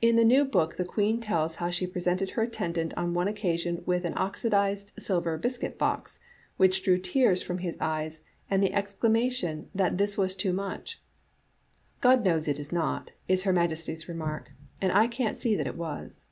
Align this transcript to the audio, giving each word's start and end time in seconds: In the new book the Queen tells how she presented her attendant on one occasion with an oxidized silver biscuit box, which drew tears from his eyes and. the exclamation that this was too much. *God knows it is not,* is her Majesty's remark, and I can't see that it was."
In 0.00 0.14
the 0.14 0.24
new 0.24 0.44
book 0.44 0.76
the 0.76 0.84
Queen 0.84 1.18
tells 1.20 1.56
how 1.56 1.70
she 1.70 1.88
presented 1.88 2.30
her 2.30 2.42
attendant 2.44 2.94
on 2.96 3.14
one 3.14 3.26
occasion 3.26 3.82
with 3.84 4.04
an 4.04 4.16
oxidized 4.16 4.92
silver 4.96 5.36
biscuit 5.36 5.76
box, 5.76 6.20
which 6.56 6.84
drew 6.84 6.98
tears 6.98 7.42
from 7.42 7.58
his 7.58 7.76
eyes 7.80 8.22
and. 8.48 8.62
the 8.62 8.72
exclamation 8.72 9.68
that 9.74 9.98
this 9.98 10.16
was 10.16 10.36
too 10.36 10.52
much. 10.52 11.02
*God 12.00 12.24
knows 12.24 12.46
it 12.46 12.60
is 12.60 12.70
not,* 12.70 13.10
is 13.26 13.42
her 13.42 13.52
Majesty's 13.52 14.06
remark, 14.08 14.52
and 14.80 14.92
I 14.92 15.08
can't 15.08 15.36
see 15.36 15.56
that 15.56 15.66
it 15.66 15.76
was." 15.76 16.26